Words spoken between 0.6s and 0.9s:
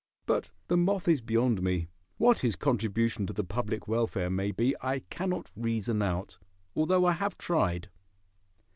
the